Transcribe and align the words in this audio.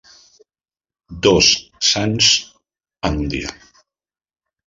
Dos 1.25 1.49
sants 1.89 2.31
en 3.09 3.21
un 3.25 3.31
dia. 3.35 3.55